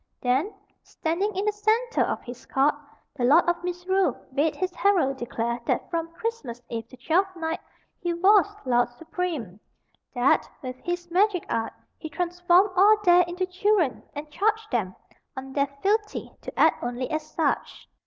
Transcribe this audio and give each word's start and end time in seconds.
Then, 0.19 0.51
standing 0.81 1.35
in 1.35 1.45
the 1.45 1.51
centre 1.51 2.01
of 2.01 2.23
his 2.23 2.47
court, 2.47 2.73
the 3.15 3.23
Lord 3.23 3.47
of 3.47 3.63
Misrule 3.63 4.19
bade 4.33 4.55
his 4.55 4.73
herald 4.73 5.17
declare 5.17 5.59
that 5.65 5.91
from 5.91 6.11
Christmas 6.13 6.59
Eve 6.69 6.87
to 6.87 6.97
Twelfth 6.97 7.35
Night 7.35 7.59
he 7.99 8.11
was 8.11 8.47
Lord 8.65 8.89
Supreme; 8.89 9.59
that, 10.15 10.49
with 10.63 10.79
his 10.79 11.11
magic 11.11 11.45
art, 11.53 11.73
he 11.99 12.09
transformed 12.09 12.71
all 12.75 12.97
there 13.03 13.23
into 13.27 13.45
children, 13.45 14.01
and 14.15 14.31
charged 14.31 14.71
them, 14.71 14.95
on 15.37 15.53
their 15.53 15.67
fealty 15.83 16.31
to 16.41 16.59
act 16.59 16.81
only 16.83 17.07
as 17.11 17.21
such. 17.35 17.87